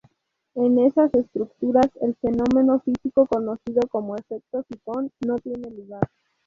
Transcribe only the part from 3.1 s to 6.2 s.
conocido como efecto sifón no tiene lugar.